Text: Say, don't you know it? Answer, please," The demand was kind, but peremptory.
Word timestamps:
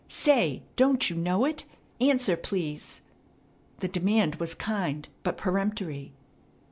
Say, 0.07 0.63
don't 0.77 1.11
you 1.11 1.15
know 1.15 1.45
it? 1.45 1.63
Answer, 1.99 2.35
please," 2.35 3.01
The 3.81 3.87
demand 3.87 4.37
was 4.37 4.55
kind, 4.55 5.07
but 5.21 5.37
peremptory. 5.37 6.11